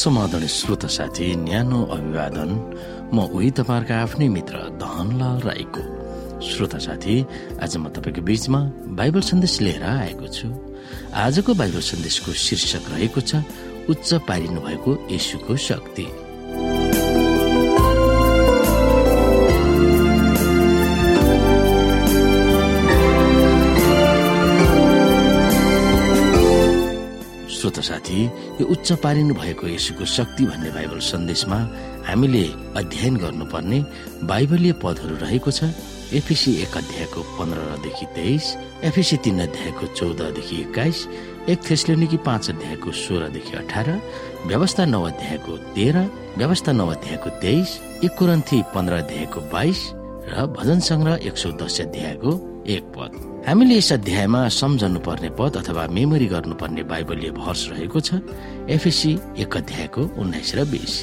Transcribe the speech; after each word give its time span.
समाधान 0.00 0.46
श्रोता 0.48 0.88
साथी 0.88 1.26
न्यानो 1.36 1.78
अभिवादन। 1.92 2.50
म 3.12 3.16
उही 3.36 3.50
तपाईँहरूका 3.52 3.96
आफ्नै 4.00 4.28
मित्र 4.32 4.56
धनलाल 4.80 5.40
राईको। 5.44 5.82
श्रोता 6.40 6.78
साथी 6.80 7.14
आज 7.60 7.76
म 7.76 7.92
तपाईँको 7.92 8.22
बीचमा 8.24 8.60
बाइबल 8.96 9.20
सन्देश 9.20 9.60
लिएर 9.60 9.84
आएको 9.84 10.26
छु। 10.32 10.48
आजको 11.12 11.52
बाइबल 11.52 11.80
सन्देशको 11.84 12.32
शीर्षक 12.32 12.84
रहेको 12.96 13.20
छ 13.20 13.44
उच्च 13.92 14.08
पारिनु 14.24 14.60
भएको 14.64 14.90
यशुको 15.12 15.56
शक्ति। 15.68 16.06
श्रोत 27.70 27.84
साथी 27.84 28.24
यो 28.58 28.66
उच्च 28.66 28.92
पारिनु 28.98 29.34
भएको 29.34 29.66
यसुको 29.68 30.04
शक्ति 30.04 30.44
भन्ने 30.44 30.70
बाइबल 30.74 30.98
सन्देशमा 30.98 31.58
हामीले 32.02 32.42
अध्ययन 32.76 33.16
गर्नुपर्ने 33.22 33.78
बाइबलीय 34.26 34.72
पदहरू 34.82 35.16
रहेको 35.22 35.50
छ। 35.50 35.70
एफिसी 36.18 36.54
एक 36.62 36.76
अध्यायको 36.76 37.22
पन्ध्रदेखि 37.38 38.06
तेइस 38.16 38.46
एफिसी 38.90 39.16
तीन 39.22 39.40
अध्यायको 39.46 39.86
चौधदेखि 39.86 40.56
एक्काइस 40.60 41.06
एक 41.48 41.58
थेस्लोनिकी 41.70 42.16
पाँच 42.26 42.50
अध्यायको 42.50 42.90
सोह्रदेखि 42.90 43.56
अठार 43.62 43.88
व्यवस्था 44.50 44.84
नौ 44.90 45.02
अध्यायको 45.06 45.56
तेह्र 45.78 46.06
व्यवस्था 46.38 46.72
नौ 46.72 46.86
अध्यायको 46.90 47.30
तेइस 47.38 47.80
एक 48.04 48.18
कुरन्थी 48.18 48.62
पन्ध्र 48.74 49.02
अध्यायको 49.06 49.40
बाइस 49.54 49.88
र 50.34 50.46
भजन 50.58 50.80
सङ्ग्रह 50.90 51.26
एक 51.28 51.36
सौ 51.38 51.52
दस 51.62 51.80
अध्यायको 51.80 52.30
एक 52.66 52.94
पद। 52.96 53.29
हामीले 53.40 53.76
यस 53.76 53.92
अध्यायमा 53.92 54.40
सम्झनु 54.52 55.00
पर्ने 55.00 55.28
पद 55.32 55.56
अथवा 55.64 55.86
मेमोरी 55.96 56.26
गर्नुपर्ने 56.28 56.82
बाइबलीय 56.84 57.30
भर्स 57.40 57.62
रहेको 57.72 58.00
छ। 58.00 58.20
एफएसी 58.68 59.12
एक 59.40 59.56
अध्यायको 59.56 60.02
उन्नाइस 60.20 60.50
र 60.60 60.64
बिस। 60.68 60.94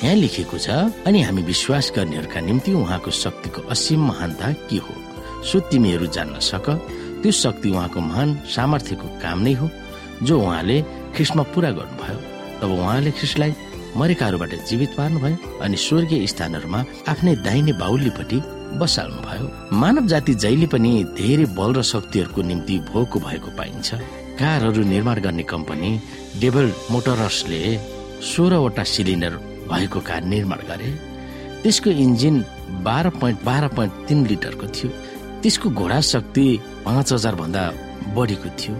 यहाँ 0.00 0.16
लेखिएको 0.16 0.58
छ 0.64 0.68
अनि 1.04 1.20
हामी 1.28 1.42
विश्वास 1.44 1.92
गर्नेहरूका 1.96 2.40
निम्ति 2.40 2.72
उहाँको 2.72 3.10
शक्तिको 3.12 3.60
असीम 3.68 4.00
महानता 4.00 4.48
के 4.64 4.78
हो? 4.80 4.94
सो 5.44 5.60
तिमीहरू 5.68 6.06
जान्न 6.08 6.40
सक। 6.40 6.66
त्यो 7.20 7.32
शक्ति 7.36 7.68
उहाँको 7.68 8.00
महान 8.00 8.28
सामर्थ्यको 8.48 9.06
काम 9.20 9.38
नै 9.44 9.52
हो 9.60 9.68
जो 10.24 10.40
उहाँले 10.40 10.76
ख्रिस्टमा 11.14 11.42
पुरा 11.52 11.70
गर्नुभयो। 11.76 12.18
तब 12.60 12.70
उहाँले 12.80 13.10
ख्रिस्टलाई 13.12 13.52
मरेकाहरूबाट 13.98 14.52
जीवित 14.68 14.90
पार्नुभयो 14.96 15.58
अनि 15.64 15.76
स्वर्गीय 15.86 16.26
स्थानहरूमा 16.32 16.80
आफ्नै 17.12 17.34
दाहिने 17.46 17.72
बाहुलीपट्टि 17.82 18.38
बसाल्नु 18.80 19.20
भयो 19.26 19.46
मानव 19.80 20.06
जाति 20.12 20.34
जहिले 20.44 20.66
पनि 20.74 20.92
धेरै 21.18 21.46
बल 21.58 21.72
र 21.78 21.82
शक्तिहरूको 21.92 22.42
निम्ति 22.50 22.78
भोको 22.90 23.18
भएको 23.26 23.50
पाइन्छ। 23.58 23.88
कारहरू 24.40 24.82
निर्माण 24.92 25.20
गर्ने 25.20 25.42
कम्पनी 25.52 25.90
डेबल 26.40 26.66
मोटरसले 26.90 27.62
सोह्रवटा 28.30 28.84
सिलिन्डर 28.94 29.34
भएको 29.70 30.00
कार 30.08 30.22
निर्माण 30.34 30.60
गरे। 30.68 30.90
त्यसको 31.62 31.90
इन्जिन 32.04 32.36
बाह्र 32.86 33.10
पोइन्ट 33.20 33.44
बाह्र 33.44 33.68
पोइन्ट 33.76 33.92
तिन 34.08 34.26
लिटरको 34.26 34.66
थियो। 34.76 34.90
त्यसको 35.42 35.70
घोडा 35.70 36.00
शक्ति 36.12 36.46
पाँच 36.84 37.12
हजार 37.12 37.34
भन्दा 37.34 37.62
बढीको 38.14 38.48
थियो। 38.60 38.74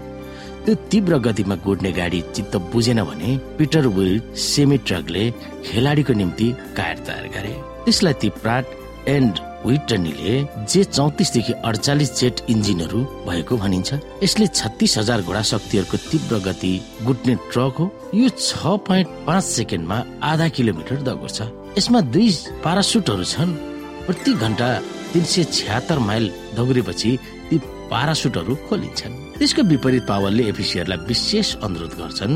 त्यो 0.69 0.77
तीव्र 0.91 1.17
गतिमा 1.25 1.55
गुड्ने 1.65 1.91
गाडी 1.91 2.19
चित्त 2.35 2.55
बुझेन 2.69 3.01
भने 3.03 3.29
पिटर 3.57 3.85
विल 3.89 4.21
सेमी 4.37 4.77
ट्रकले 4.85 5.23
खेलाडीको 5.65 6.13
निम्ति 6.13 6.47
कार 6.77 6.97
तयार 7.05 7.25
गरे। 7.35 7.53
त्यसलाई 7.85 8.13
ती 8.21 8.29
प्राट 8.37 8.65
एन्ड 9.09 9.39
विटनीले 9.65 10.35
जे 10.69 10.83
चौतिसदेखि 10.83 11.53
अडचालिस 11.65 12.11
जेट 12.19 12.41
इन्जिनहरू 12.53 13.01
भएको 13.25 13.57
भनिन्छ 13.57 13.93
यसले 14.23 14.47
छत्तिस 14.53 14.97
हजार 14.97 15.21
घोडा 15.21 15.41
शक्तिहरूको 15.51 15.97
तीव्र 16.05 16.39
गति 16.47 16.73
गुट्ने 17.05 17.35
ट्रक 17.49 17.73
हो। 17.79 17.85
यो 18.13 18.29
छ 18.37 18.77
पोइन्ट 18.85 19.07
पाँच 19.27 19.43
सेकेन्डमा 19.45 19.97
आधा 20.23 20.47
किलोमिटर 20.57 21.01
दगुर्छ। 21.09 21.39
यसमा 21.79 22.01
दुई 22.13 22.29
पारासुटहरू 22.63 23.23
छन्। 23.33 23.57
प्रति 24.05 24.33
घन्टा 24.43 24.69
तिन 25.13 25.23
सय 25.33 25.43
छ्यात्तर 25.49 25.99
माइल 26.09 26.29
दौडेपछि 26.55 27.17
ती 27.49 27.57
पारासुटहरू 27.89 28.55
खोलिन्छन्। 28.69 29.17
त्यसको 29.39 29.61
विपरीत 29.71 30.03
पावलले 30.03 30.43
एफिसीहरूलाई 30.51 30.99
विशेष 31.07 31.47
अनुरोध 31.63 31.93
गर्छन्। 31.95 32.33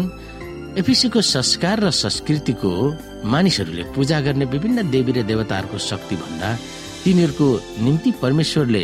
एफिसीको 0.79 1.19
संस्कार 1.19 1.77
र 1.83 1.89
संस्कृतिको 1.91 2.71
मानिसहरूले 3.27 3.83
पूजा 3.91 4.19
गर्ने 4.23 4.45
विभिन्न 4.47 4.87
देवी 4.87 5.11
र 5.11 5.27
देवताहरूको 5.27 5.77
शक्ति 5.83 6.15
भन्दा 6.15 6.49
तिनीहरूको 7.03 7.47
निम्ति 7.83 8.11
परमेश्वरले 8.23 8.83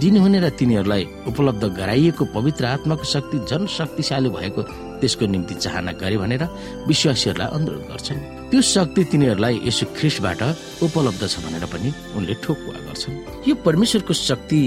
दिनुहुने 0.00 0.38
र 0.40 0.48
तिनीहरूलाई 0.56 1.04
उपलब्ध 1.28 1.64
गराइएको 1.76 2.24
पवित्र 2.32 2.64
आत्माको 2.64 3.04
शक्ति 3.04 3.36
जन 3.50 3.66
शक्तिशाली 3.68 4.28
भएको 4.32 4.62
त्यसको 5.00 5.24
निम्ति 5.28 5.54
चाहना 5.60 5.92
गरे 6.00 6.16
भनेर 6.16 6.42
विश्वासीहरूलाई 6.88 7.48
अनुरोध 7.56 7.84
गर्छन्। 7.92 8.18
त्यो 8.50 8.60
शक्ति 8.74 9.04
तिनीहरूलाई 9.04 9.60
यसो 9.68 9.84
ख्रिसबाट 10.00 10.42
उपलब्ध 10.80 11.22
छ 11.28 11.44
भनेर 11.44 11.64
पनि 11.68 11.88
उनले 12.16 12.34
ठोकुवा 12.40 12.78
गर्छन्। 12.88 13.14
यो 13.48 13.54
परमेश्वरको 13.66 14.14
शक्ति 14.16 14.60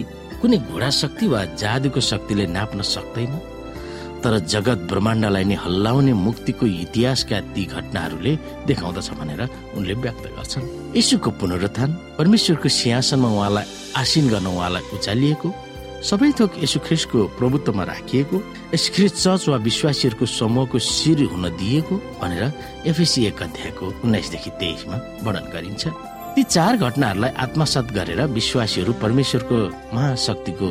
कुनै 0.44 0.58
घोडा 0.68 0.90
शक्ति 0.92 1.26
वा 1.32 1.40
जादुको 1.56 2.00
शक्तिले 2.04 2.46
नाप्न 2.52 2.82
सक्दैन। 2.84 3.34
तर 4.24 4.34
जगत 4.44 4.80
ब्रह्माण्डलाई 4.92 5.44
नै 5.48 5.56
हल्लाउने 5.56 6.14
मुक्तिको 6.28 6.66
इतिहासका 6.84 7.38
ती 7.56 7.64
घटनाहरूले 7.72 8.34
देखाउँदछ 8.68 9.10
भनेर 9.20 9.42
उनले 9.80 9.94
व्यक्त 10.04 10.26
गर्छन्। 10.36 10.96
यशुको 11.00 11.30
पुनरुत्थान 11.40 11.90
परमेश्वरको 12.20 12.70
सिंहासनमा 12.80 13.30
उहाँलाई 13.36 13.66
आसिन 14.00 14.26
गर्न 14.32 14.48
उहाँलाई 14.52 14.84
उचालिएको 14.96 15.48
सबै 16.04 16.30
थोक 16.40 16.52
यसु 16.64 16.80
ख्रिस्टको 16.88 17.20
प्रभुत्वमा 17.40 17.84
राखिएको 17.84 18.38
यस 18.76 18.86
ख्रिस्ट 18.96 19.16
चर्च 19.24 19.44
वा 19.48 19.58
विश्वासीहरूको 19.68 20.26
समूहको 20.28 20.78
शिर 20.80 21.20
हुन 21.32 21.46
दिएको 21.56 21.96
भनेर 22.20 22.44
एफएसी 22.92 23.20
एक 23.32 23.40
अध्यायको 23.48 23.86
उन्नाइसदेखि 24.04 24.52
तेइसमा 24.60 24.98
वर्णन 25.24 25.48
गरिन्छ। 25.56 25.84
ती 26.36 26.44
चार 26.46 26.76
घटनाहरूलाई 26.78 27.32
आत्मसात 27.38 27.92
गरेर 27.96 28.22
विश्वासीहरू 28.38 28.94
परमेश्वरको 29.02 29.58
महाशक्तिको 29.94 30.70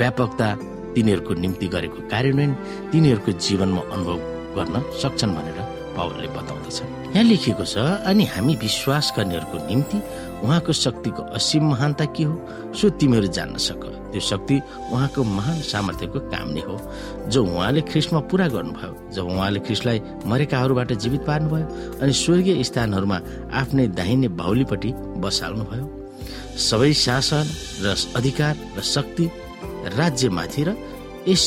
व्यापकता 0.00 0.48
तिनीहरूको 0.94 1.34
निम्ति 1.44 1.66
गरेको 1.74 1.98
कार्यान्वयन 2.12 2.52
तिनीहरूको 2.92 3.32
जीवनमा 3.46 3.82
अनुभव 3.94 4.18
गर्न 4.56 4.74
सक्छन् 5.02 5.36
भनेर 5.36 5.58
पावलले 5.96 6.28
बताउँदछ 6.36 6.97
यहाँ 7.08 7.24
लेखिएको 7.24 7.64
छ 7.64 7.78
अनि 8.04 8.24
हामी 8.36 8.54
विश्वास 8.62 9.12
गर्नेहरूको 9.16 9.58
निम्ति 9.66 9.98
उहाँको 10.44 10.72
शक्तिको 10.72 11.22
असीम 11.34 11.64
महानता 11.70 12.04
के 12.14 12.24
हो? 12.24 12.34
सो 12.76 12.88
तिमीहरू 13.00 13.26
जान्न 13.32 13.56
सक। 13.56 13.82
त्यो 14.12 14.20
शक्ति 14.20 14.56
उहाँको 14.92 15.24
महान 15.24 15.60
सामर्थ्यको 15.72 16.20
काम 16.32 16.48
नै 16.52 16.60
हो। 16.68 16.76
जो 17.32 17.44
उहाँले 17.44 17.80
ख्रिस्टमा 17.90 18.20
पुरा 18.30 18.48
गर्नुभयो 18.48 18.92
जब 19.12 19.24
उहाँले 19.24 19.60
ख्रिस्टलाई 19.66 20.00
मरेकाहरूबाट 20.28 20.92
जीवित 20.92 21.22
पार्नुभयो 21.26 21.66
अनि 22.02 22.12
स्वर्गीय 22.12 22.62
स्थानहरूमा 22.64 23.18
आफ्नै 23.60 23.86
दाहिने 23.98 24.28
बाहुलीपट्टि 24.40 24.90
बसाल्नुभयो 25.24 25.86
सबै 26.68 26.92
शासन 26.92 27.46
र 27.84 27.96
अधिकार 28.16 28.54
र 28.76 28.82
शक्ति 28.84 29.30
राज्यमाथि 29.96 30.62
र 30.68 30.76
यस 31.28 31.44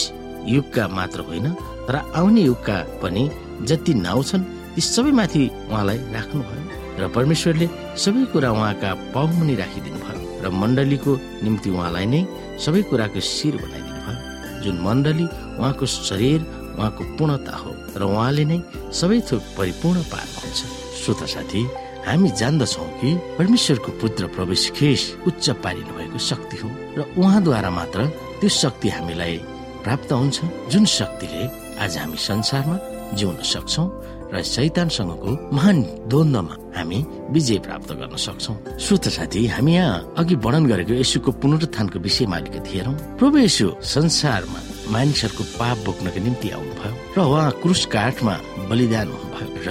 युगका 0.47 0.87
मात्र 0.87 1.19
होइन 1.29 1.47
तर 1.87 1.95
आउने 2.15 2.41
युगका 2.41 2.77
पनि 3.03 3.23
जति 3.69 3.93
नाउँ 3.93 4.23
छन् 4.23 4.43
ती 4.75 4.81
सबैमाथि 4.81 5.43
उहाँलाई 5.71 5.99
राख्नुभयो 6.15 6.63
र 6.99 7.07
परमेश्वरले 7.15 7.67
सबै 8.03 8.23
कुरा 8.31 8.49
उहाँका 8.51 8.89
पाहुमुनि 9.15 9.55
राखिदिनु 9.61 9.99
भयो 10.05 10.19
र 10.43 10.47
मण्डलीको 10.61 11.11
निम्ति 11.43 11.69
उहाँलाई 11.75 12.05
नै 12.13 12.21
सबै 12.63 12.81
कुराको 12.89 13.19
शिर 13.19 13.55
बनाइदिनु 13.63 14.01
भयो। 14.05 14.63
जुन 14.63 14.75
मण्डली 14.87 15.25
उहाँको 15.59 15.85
शरीर 15.85 16.39
उहाँको 16.77 17.01
पूर्णता 17.17 17.55
हो 17.61 17.71
र 17.99 18.01
उहाँले 18.11 18.43
नै 18.51 18.59
सबै 18.99 19.19
थोक 19.29 19.41
परिपूर्ण 19.57 19.99
पार्नुहुन्छ 20.11 20.59
श्रोता 21.01 21.25
साथी 21.35 21.61
हामी 22.07 22.29
जान्दछौ 22.39 22.85
कि 22.99 23.09
परमेश्वरको 23.37 23.91
पुत्र 24.01 24.23
प्रवेश 24.35 24.63
खेस 24.77 25.01
उच्च 25.27 25.45
पारिनु 25.63 25.91
भएको 25.97 26.17
शक्ति 26.29 26.57
हो 26.61 26.69
र 26.97 26.99
उहाँद्वारा 27.19 27.69
मात्र 27.79 27.99
त्यो 28.39 28.49
शक्ति 28.61 28.89
हामीलाई 28.95 29.35
प्राप्त 29.83 30.11
हुन्छ 30.13 30.37
जुन 30.71 30.85
शक्तिले 30.97 31.43
आज 31.83 31.97
हामी 31.97 32.17
संसारमा 32.29 32.77
जिउन 33.17 33.37
सक्छौ 33.53 33.85
र 34.33 34.41
शैतानसँगको 34.43 35.31
महान 35.55 35.77
द्वन्दमा 36.07 36.55
हामी 36.77 36.99
विजय 37.35 37.57
प्राप्त 37.67 37.91
गर्न 37.99 38.15
सक्छौ। 38.15 38.53
श्रोत 38.79 39.07
साथी 39.17 39.45
हामी 39.47 39.73
यहाँ 39.75 40.13
अघि 40.17 40.35
वर्णन 40.43 40.65
गरेको 40.71 40.93
यसुको 41.03 41.31
पुनरुत्थानको 41.41 41.99
विषयमा 41.99 42.35
अलिकति 42.37 42.69
हेरौँ। 42.71 42.95
प्रभु 43.19 43.37
यसु 43.37 43.67
संसारमा 43.83 44.59
मानिसहरूको 44.93 45.43
पाप 45.59 45.77
बोक्नको 45.85 46.19
निम्ति 46.23 46.47
आउनुभयो 46.55 46.91
र 47.15 47.19
उहाँ 47.27 47.51
क्रुस 47.61 47.85
काठमा 47.91 48.35
बलिदान 48.69 49.07
हुनुभयो 49.11 49.47
र 49.67 49.69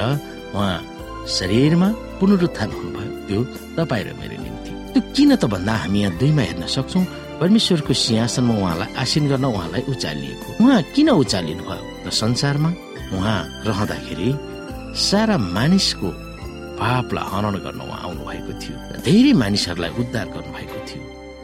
उहाँ 0.52 0.76
शरीरमा 1.28 1.88
पुनरुत्थान 2.20 2.70
हुनुभयो। 2.76 3.10
त्यो 3.28 3.40
तपाईँ 3.80 4.04
र 4.04 4.12
मेरो 4.20 4.36
निम्ति। 4.44 4.70
त्यो 4.92 5.00
किन 5.16 5.30
त 5.40 5.44
भन्दा 5.48 5.74
हामी 5.88 5.98
यहाँ 6.00 6.16
दुईमा 6.20 6.42
हेर्न 6.42 6.66
सक्छौ। 6.68 7.00
परमेश्वरको 7.40 7.92
सिंहासनमा 7.96 8.54
उहाँलाई 8.60 8.88
आसिन 9.00 9.24
गर्न 9.32 9.44
उहाँलाई 9.48 9.82
उचालिएको। 9.88 10.48
उहाँ 10.60 10.80
किन 10.92 11.08
उचालिनु 11.16 11.64
भयो 11.64 11.84
र 12.04 12.10
संसारमा? 12.12 12.70
उहाँ 13.10 13.40
रहँदाखेरि 13.66 14.28
सारा 14.94 15.36
मानिसको 15.38 16.08
पापलाई 16.80 17.24
हनन 17.32 17.56
गर्न 17.64 17.80
उहाँ 17.86 18.00
आउनु 18.04 18.22
भएको 18.28 18.52
थियो 18.62 18.76
धेरै 19.06 19.32
मानिसहरूलाई 19.42 19.90
उद्धार 20.00 20.26
गर्नु 20.34 20.50
भएको 20.56 20.78
थियो। 20.88 21.02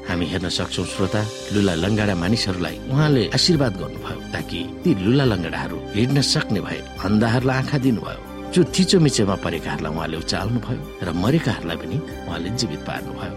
हामी 0.08 0.26
हेर्न 0.32 0.48
सक्छौ 0.58 0.84
श्रोता 0.94 1.20
लुला 1.54 1.75
लङ्गाडा 1.84 2.14
मानिसहरूलाई 2.22 2.76
उहाँले 2.93 3.22
आशीर्वाद 3.37 3.75
गर्नुभयो 3.81 4.20
ताकि 4.34 4.58
ती 4.82 4.90
लुला 5.04 5.25
लङ्गाडाहरू 5.32 5.76
हिँड्न 5.96 6.19
सक्ने 6.32 6.60
भए 6.66 6.78
अन्धाहरूलाई 7.06 7.56
आँखा 7.62 7.78
दिनुभयो। 7.84 8.20
जो 8.54 8.60
थिचोमिचोमा 8.75 9.37
परेकाहरूलाई 9.44 9.93
उहाँले 9.94 10.16
उचाल्नु 10.25 10.58
भयो 10.66 10.82
र 11.06 11.08
मरेकाहरूलाई 11.25 11.76
पनि 11.82 11.96
उहाँले 12.26 12.50
जीवित 12.60 12.81
पार्नुभयो 12.88 13.34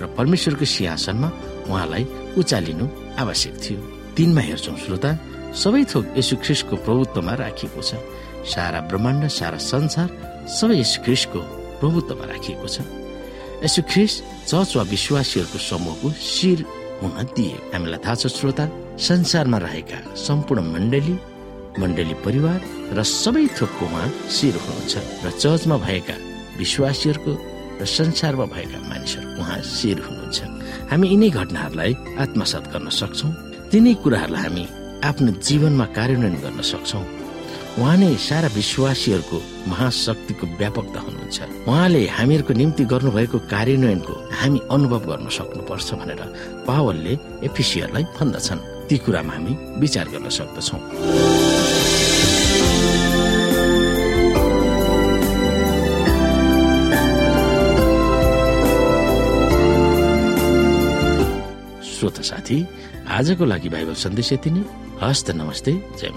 र 0.00 0.04
परमेश्वरको 0.18 0.64
सिंहासनमा 0.74 1.28
उहाँलाई 1.70 2.04
उचालिनु 2.40 2.84
आवश्यक 3.22 3.54
थियो। 3.62 3.78
तिनमा 4.16 4.42
हेर्छौँ 4.48 4.76
श्रोता 4.84 5.10
सबै 5.54 5.82
थोक 5.90 6.04
यशु 6.18 6.34
ख्रिस्टको 6.44 6.74
प्रभुत्वमा 6.86 7.34
राखिएको 7.44 7.80
छ। 7.82 7.90
सारा 8.52 8.80
ब्रह्माण्ड 8.88 9.22
सारा 9.28 9.58
संसार 9.58 10.08
सबै 10.48 10.76
यशु 10.82 10.98
ख्रिस्टको 11.04 11.40
प्रभुत्वमा 11.80 12.24
राखिएको 12.32 12.68
छ। 12.68 12.76
यसो 13.64 13.80
ख्रिस 13.90 14.12
चर्च 14.50 14.70
वा 14.76 14.82
विश्वासीहरूको 14.94 15.58
समूहको 15.58 16.08
शिर 16.14 16.58
हुन 17.02 17.12
दिए। 17.34 17.56
हामीलाई 17.74 18.00
थाहा 18.04 18.14
छ 18.20 18.26
श्रोता 18.30 18.64
संसारमा 18.98 19.58
रहेका 19.66 19.98
सम्पूर्ण 20.14 20.62
मण्डली 20.74 21.16
मण्डली 21.78 22.14
परिवार 22.26 22.58
र 22.96 23.02
सबै 23.02 23.46
थोकको 23.58 23.84
उहाँ 23.86 24.08
शिर 24.36 24.54
हुनुहुन्छ 24.62 24.94
र 25.24 25.26
चर्चमा 25.42 25.76
भएका 25.86 26.16
विश्वासीहरूको 26.58 27.32
र 27.78 27.84
संसारमा 27.86 28.46
भएका 28.54 28.78
मानिसहरू 28.90 29.26
उहाँ 29.38 29.60
शिर 29.62 29.98
हुनुहुन्छ। 30.06 30.38
हामी 30.90 31.06
यिनै 31.08 31.30
घटनाहरूलाई 31.30 31.92
आत्मसात 32.22 32.64
गर्न 32.72 32.88
सक्छौँ। 32.90 33.30
तिनै 33.70 33.94
कुराहरूलाई 34.02 34.42
हामी 34.42 34.64
आफ्नो 35.04 35.30
जीवनमा 35.46 35.86
कार्यान्वयन 35.96 36.36
गर्न 36.42 36.60
सक्छौँ। 36.62 37.04
उहाँ 37.78 37.96
नै 37.96 38.14
सारा 38.18 38.48
विश्वासीहरूको 38.54 39.38
महाशक्तिको 39.70 40.44
व्यापकता 40.58 41.00
हुनुहुन्छ 41.00 41.38
उहाँले 41.70 42.02
हामीहरूको 42.18 42.52
निम्ति 42.60 42.84
गर्नुभएको 42.92 43.38
कार्यान्वयनको 43.52 44.14
हामी 44.38 44.60
अनुभव 44.74 45.02
गर्न 45.10 45.28
सक्नुपर्छ 45.38 45.88
भनेर 46.00 46.22
पावलले 46.66 47.14
एफिसियरलाई 47.46 48.04
भन्दछन्। 48.18 48.60
ती 48.88 48.96
कुरामा 48.98 49.32
हामी 49.32 49.52
विचार 49.78 50.06
गर्न 50.10 50.28
सक्दछौँ। 50.28 50.80
श्रोता 61.86 62.22
साथी 62.22 62.58
आजको 63.06 63.44
लागि 63.44 63.68
बाइबल 63.68 63.94
सन्देश 63.94 64.32
यति 64.32 64.50
नै। 64.50 64.62
हस्त 65.02 65.30
नमस्ते 65.30 65.72
जय 66.00 66.10